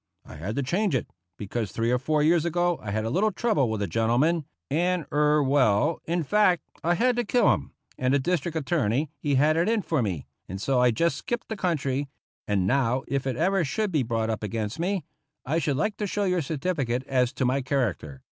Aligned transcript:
I 0.25 0.33
had 0.37 0.55
to 0.55 0.63
change 0.63 0.95
it, 0.95 1.11
because 1.37 1.71
three 1.71 1.91
or 1.91 1.99
four 1.99 2.23
years 2.23 2.43
ago 2.43 2.79
I 2.81 2.89
had 2.89 3.05
a 3.05 3.11
little 3.11 3.31
trouble 3.31 3.69
with 3.69 3.83
a 3.83 3.87
gentleman, 3.87 4.45
and— 4.71 5.05
er— 5.13 5.43
well, 5.43 6.01
in 6.05 6.23
fact, 6.23 6.63
I 6.83 6.95
had 6.95 7.15
to 7.17 7.23
kill 7.23 7.53
him; 7.53 7.73
and 7.99 8.11
the 8.11 8.17
District 8.17 8.57
Attorney, 8.57 9.11
he 9.19 9.35
had 9.35 9.57
it 9.57 9.69
in 9.69 9.83
fot 9.83 10.03
me, 10.03 10.25
and 10.49 10.59
so 10.59 10.81
I 10.81 10.89
just 10.89 11.17
skipped 11.17 11.49
the 11.49 11.55
country; 11.55 12.09
and 12.47 12.65
now, 12.65 13.03
if 13.07 13.27
it 13.27 13.35
ever 13.35 13.63
should 13.63 13.91
be 13.91 14.01
brought 14.01 14.31
up 14.31 14.41
against 14.41 14.79
me, 14.79 15.03
I 15.45 15.59
should 15.59 15.77
like 15.77 15.97
to 15.97 16.07
show 16.07 16.23
your 16.23 16.41
certificate 16.41 17.03
as 17.05 17.31
to 17.33 17.45
my 17.45 17.61
char 17.61 17.93
acter 17.93 18.21